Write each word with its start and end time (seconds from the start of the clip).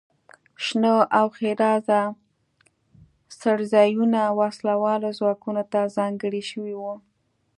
شنه 0.63 0.93
او 1.19 1.27
ښېرازه 1.37 1.99
څړځایونه 3.41 4.21
وسله 4.39 4.73
والو 4.83 5.09
ځواکونو 5.19 5.63
ته 5.71 5.79
ځانګړي 5.97 6.41
شوي 6.51 6.75
وو. 6.81 6.95